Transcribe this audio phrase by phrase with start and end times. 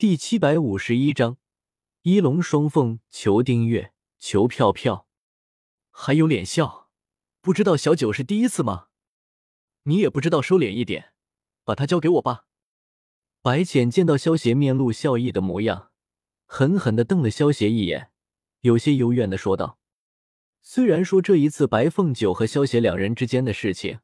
[0.00, 1.36] 第七百五十一章，
[2.04, 5.06] 一龙双凤，求订阅，求票票，
[5.90, 6.88] 还有脸笑？
[7.42, 8.86] 不知道小九是第一次吗？
[9.82, 11.12] 你也不知道收敛一点，
[11.64, 12.46] 把他交给我吧。
[13.42, 15.90] 白浅见到萧邪面露笑意的模样，
[16.46, 18.10] 狠狠的瞪了萧邪一眼，
[18.60, 19.78] 有些幽怨的说道
[20.64, 24.00] ：“虽然说这一次白凤九和萧邪两人之间的事情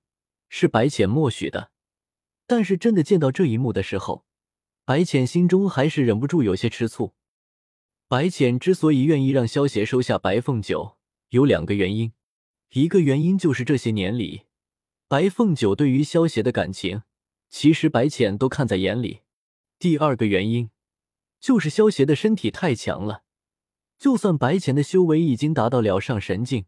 [0.51, 1.71] 是白浅默许的，
[2.47, 4.27] 但是真的见到这一幕的时候。”
[4.87, 7.13] 白浅心中还是忍不住有些吃醋。
[8.07, 10.97] 白浅之所以愿意让萧邪收下白凤九，
[11.31, 12.13] 有两个原因。
[12.71, 14.43] 一个原因就是这些年里，
[15.09, 17.03] 白凤九对于萧邪的感情，
[17.51, 19.23] 其实白浅都看在眼里。
[19.81, 20.71] 第二个原因，
[21.41, 23.25] 就是萧邪的身体太强了，
[23.99, 26.67] 就算白浅的修为已经达到了上神境，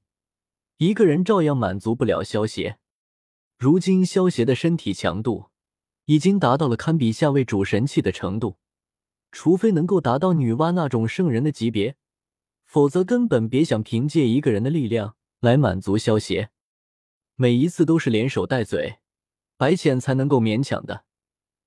[0.79, 2.81] 一个人照样满足不了萧邪。
[3.57, 5.51] 如今萧邪的身体强度。
[6.09, 8.57] 已经达到了堪比下位主神器的程度，
[9.31, 11.97] 除非能够达到女娲那种圣人的级别，
[12.65, 16.49] 否则根本别想凭借一个人的力量来满足萧邪。
[17.37, 19.01] 每一次都是连手带嘴，
[19.59, 21.05] 白浅才能够勉强的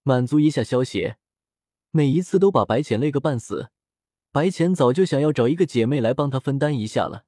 [0.01, 1.17] 满足一下萧邪。
[1.91, 3.69] 每一次都把白浅累个半死，
[4.31, 7.25] 白浅早就想要找一个姐妹来帮他分担一下了。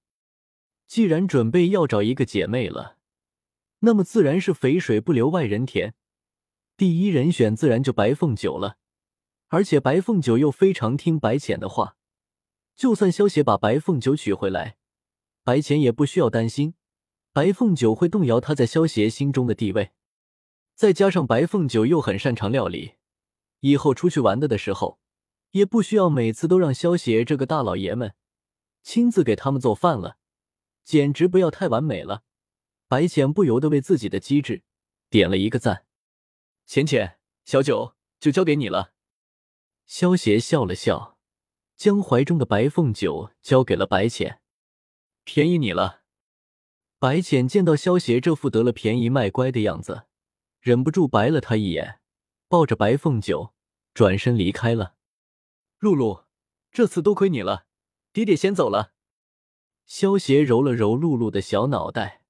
[0.88, 2.98] 既然准备要找一个姐妹了，
[3.81, 5.94] 那么自然是肥水不流外人田。
[6.76, 8.78] 第一人选自然就白凤九了，
[9.50, 11.98] 而且白凤九又非常听白浅的话，
[12.76, 14.78] 就算萧邪把白凤九娶回来，
[15.44, 16.74] 白浅也不需要担心
[17.32, 19.92] 白凤九会动摇他在萧邪心中的地位。
[20.74, 22.94] 再加上白凤九又很擅长料理，
[23.60, 25.00] 以后出去玩的的时候，
[25.52, 28.16] 也不需要每次都让萧邪这个大老爷们
[28.82, 30.18] 亲自给他们做饭了，
[30.84, 32.24] 简直不要太完美了。
[32.88, 34.64] 白浅不由得为自己的机智
[35.12, 35.83] 点了一个赞。
[36.66, 38.94] 浅浅，小九就交给你了。
[39.86, 41.17] 萧邪笑了笑，
[41.75, 44.42] 将怀中的白凤九交给了白浅。
[45.23, 46.03] 便宜你了。
[47.00, 50.05] 白浅见到萧邪这副得了便宜卖乖的样子，
[50.61, 51.99] 忍不住白了他一眼，
[52.48, 53.54] 抱着白凤九
[53.93, 54.95] 转身离开了。
[55.80, 56.23] 露露，
[56.71, 57.65] 这次多亏你了，
[58.14, 58.93] 爹爹先走了。
[59.86, 62.23] 萧邪揉了揉露露的小脑袋，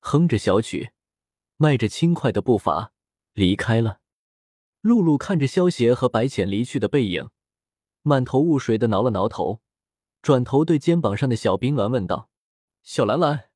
[0.00, 0.92] 哼着小曲，
[1.56, 2.92] 迈着轻快的步伐。
[3.40, 4.00] 离开了，
[4.82, 7.30] 露露看着萧邪和白浅离去的背影，
[8.02, 9.62] 满头雾水的挠了挠头，
[10.20, 12.28] 转头对肩膀上的小冰鸾问道
[12.84, 13.48] ：“小兰兰，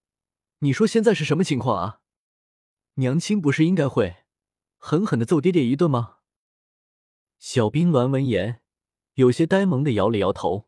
[0.60, 2.00] 你说现在是什么情况啊？
[2.94, 4.24] 娘亲不是应该会
[4.78, 6.20] 狠狠的揍爹爹一顿吗？”
[7.38, 8.62] 小冰鸾闻言，
[9.16, 10.66] 有些呆萌的摇了摇头：“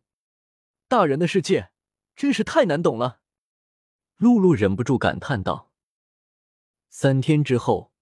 [0.89, 1.71] 大人的世界
[2.15, 3.23] 真是太难懂了。”
[4.19, 5.73] 露露忍不住感叹道
[6.91, 7.93] ：“三天之后。”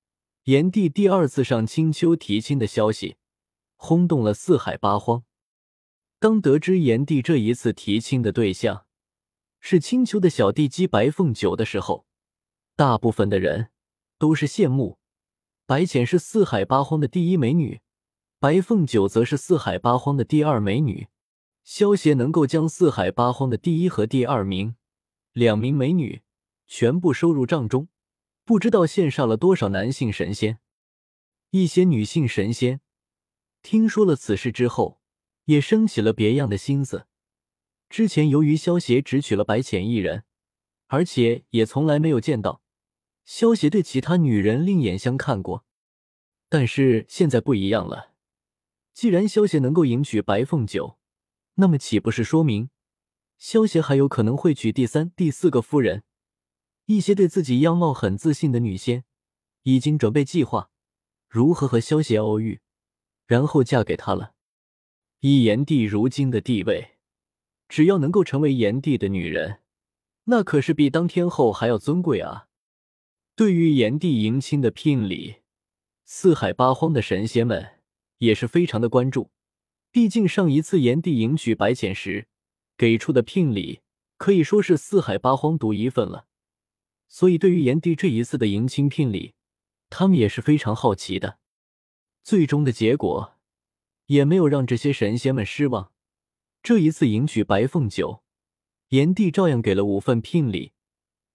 [0.45, 3.17] 炎帝第二次上青丘提亲的消息
[3.77, 5.25] 轰动了四海八荒。
[6.19, 8.85] 当得知炎帝这一次提亲的对象
[9.59, 12.05] 是青丘的小帝姬白凤九的时候，
[12.77, 13.71] 大部分的人
[14.19, 14.99] 都是羡慕。
[15.65, 17.81] 白浅是四海八荒的第一美女，
[18.39, 21.09] 白凤九则是四海八荒的第二美女。
[21.63, 24.77] 萧协能够将四海八荒的第一和第二名
[25.33, 26.21] 两名美女
[26.67, 27.89] 全部收入帐中。
[28.45, 30.59] 不知道羡煞了多少男性神仙，
[31.51, 32.83] 一些女性神仙
[33.63, 35.01] 听说了此事之后，
[35.47, 37.07] 也生起了别样的心思。
[37.89, 40.25] 之前由于萧协只娶了白浅一人，
[40.89, 42.61] 而且也从来没有见到
[43.25, 45.65] 萧协对其他女人另眼相看过。
[46.51, 48.13] 但是现在不一样了，
[48.93, 50.99] 既然萧协能够迎娶白凤九，
[51.55, 52.69] 那么岂不是说明
[53.39, 56.05] 萧协还有可能会娶第三、第四个夫人？
[56.87, 59.05] 一些对自己样貌很自信的女仙，
[59.63, 60.71] 已经准备计划
[61.29, 62.61] 如何和萧邪偶遇，
[63.27, 64.35] 然后嫁给他了。
[65.21, 66.97] 以炎帝如今的地位，
[67.69, 69.61] 只要能够成为炎帝的女人，
[70.25, 72.49] 那可是比当天后还要尊贵啊！
[73.35, 75.37] 对于炎帝迎亲的聘礼，
[76.05, 77.81] 四海八荒的神仙们
[78.19, 79.31] 也是非常的关注。
[79.91, 82.29] 毕竟上一次炎帝迎娶白浅时
[82.77, 83.81] 给出的聘礼，
[84.19, 86.27] 可以说是四海八荒独一份了。
[87.17, 89.35] 所以，对于炎帝这一次的迎亲聘礼，
[89.89, 91.39] 他们也是非常好奇的。
[92.25, 93.35] 最终的结果
[94.07, 95.93] 也没有让这些神仙们失望。
[96.61, 98.25] 这一次迎娶白凤九，
[98.89, 100.73] 炎帝照样给了五份聘礼，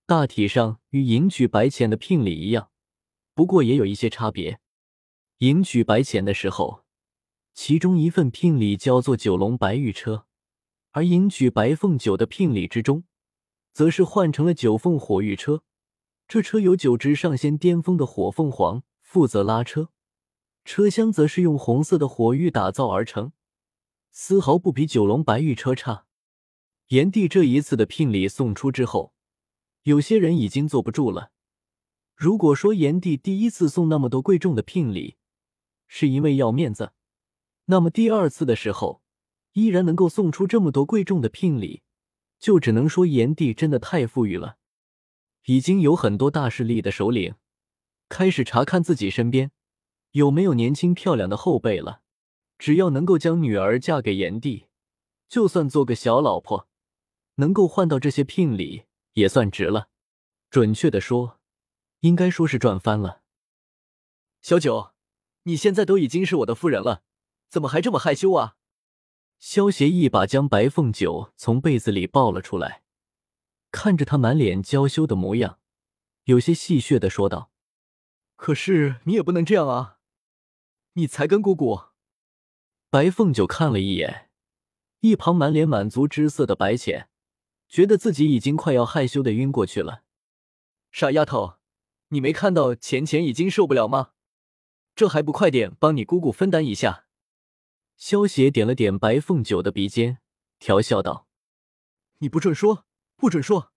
[0.06, 2.72] 大体上与迎娶白浅的聘礼一样，
[3.34, 4.60] 不过也有一些差别。
[5.38, 6.84] 迎娶白浅的时候，
[7.54, 10.26] 其中一份聘礼叫做九龙白玉车，
[10.92, 13.06] 而迎娶白凤九的聘礼之中，
[13.72, 15.64] 则是换成了九凤火玉车。
[16.30, 19.90] 这车由九只上仙巅峰的火凤凰负责拉车，
[20.64, 23.32] 车厢则是用红色的火玉打造而成，
[24.12, 26.06] 丝毫不比九龙白玉车差。
[26.90, 29.16] 炎帝这一次的聘礼送出之后，
[29.82, 31.32] 有些人已经坐不住了。
[32.16, 35.18] 如果说炎帝第一次送那么多贵重的聘礼
[35.88, 36.94] 是因为要面子，
[37.66, 39.02] 那么第二次的时候
[39.54, 41.82] 依然能够送出这么多贵重的聘礼，
[42.38, 44.59] 就只能说炎帝真的太富裕了。
[45.46, 47.36] 已经有很多大势力的首领
[48.08, 49.52] 开始查看自己身边
[50.12, 52.02] 有没有年轻漂亮的后辈了。
[52.58, 54.66] 只要能够将女儿嫁给炎帝，
[55.30, 56.68] 就算做个小老婆，
[57.36, 58.84] 能够换到这些聘礼
[59.14, 59.88] 也算值了。
[60.50, 61.40] 准确的说，
[62.02, 63.22] 应该说是赚翻了。
[64.42, 64.92] 小九，
[65.44, 67.04] 你现在都已经是我的夫人了，
[67.50, 68.58] 怎么还这么害羞啊？
[69.38, 72.84] 萧协一把将白凤九从被子里抱了出来，
[73.72, 75.60] 看着他满脸娇羞的模样，
[76.24, 77.52] 有些戏谑的说道
[78.36, 80.00] ：“可是你也不能这样啊，
[80.94, 81.84] 你才跟姑姑。”
[82.90, 84.32] 白凤九看了一眼
[85.02, 87.10] 一旁满脸满足之色的白浅，
[87.68, 90.04] 觉得自己已经快要害羞的晕过去了。
[90.92, 91.60] 傻丫头，
[92.08, 94.14] 你没看到浅浅已经受不了吗？
[94.96, 97.06] 这还不快点帮你姑姑分担一下？
[97.96, 100.18] 萧邪点了点白凤九的鼻尖，
[100.58, 101.28] 调笑道
[102.20, 102.86] ：“你不准说，
[103.20, 103.72] 不准说！”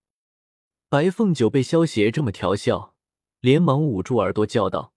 [0.89, 2.95] 白凤九被萧邪这么调笑，
[3.39, 4.93] 连忙捂住耳朵叫道：“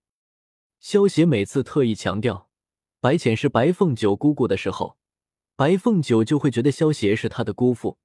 [0.79, 2.49] 萧邪每次特意强调。”
[2.99, 4.97] 白浅是白凤九姑姑的时候，
[5.55, 7.99] 白凤九就会觉得萧邪是她的姑父，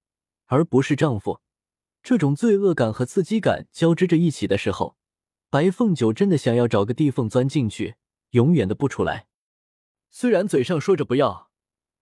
[0.46, 1.40] 而不是丈夫。
[2.02, 4.96] 这种罪恶感和刺激感交织着一起的时候，
[5.48, 7.94] 白凤九真的想要找个地缝钻进去，
[8.30, 9.28] 永远的不出来。
[10.10, 11.50] 虽然嘴上说着不要，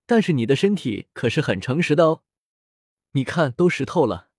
[0.07, 2.23] 但是你的身体可是很诚实的哦。
[3.13, 4.30] 你看，都湿透了。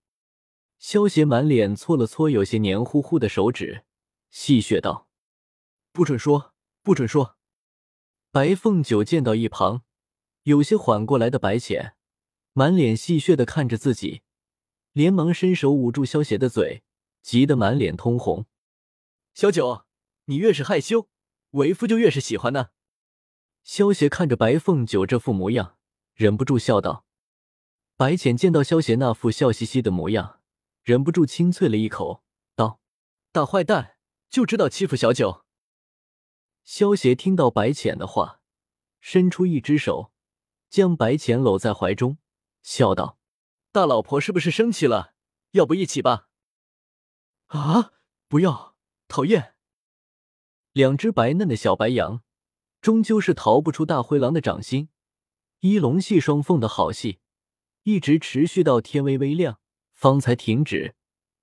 [0.81, 3.83] 萧邪满脸搓了搓有些黏糊糊的手指，
[4.31, 5.07] 戏谑道
[5.93, 7.37] ：“不准说，不准说。”
[8.31, 9.83] 白凤九见到一旁
[10.41, 11.93] 有些缓过来的白浅，
[12.53, 14.23] 满脸戏谑的看着自己，
[14.91, 16.81] 连忙伸手捂住萧邪的嘴，
[17.21, 18.47] 急得满脸通红。
[19.35, 19.85] 小九，
[20.25, 21.07] 你越是害羞，
[21.51, 22.69] 为夫就越是喜欢呢。
[23.63, 25.77] 萧邪看着白凤九这副模样，
[26.15, 27.05] 忍不住笑道。
[27.95, 30.40] 白浅见到萧邪那副笑嘻嘻的模样，
[30.83, 32.23] 忍不住轻啐了一口，
[32.55, 32.79] 道
[33.31, 33.97] ：“大坏蛋，
[34.29, 35.45] 就知道欺负小九。”
[36.63, 38.41] 萧邪听到白浅的话，
[38.99, 40.11] 伸出一只手，
[40.69, 42.17] 将白浅搂在怀中，
[42.63, 43.19] 笑道
[43.71, 45.13] ：“大老婆是不是生气了？
[45.51, 46.29] 要不一起吧？”
[47.47, 47.93] 啊！
[48.27, 48.75] 不要，
[49.07, 49.55] 讨厌！
[50.71, 52.23] 两只白嫩的小白羊，
[52.79, 54.89] 终究是逃不出大灰狼的掌心。
[55.59, 57.19] 一龙戏双凤的好戏，
[57.83, 59.59] 一直持续到天微微亮，
[60.01, 60.95] 方才停止。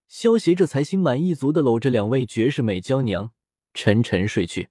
[0.08, 3.30] 萧邪这才心满意足的搂着两位绝世美娇娘，
[3.72, 4.68] 沉沉睡去。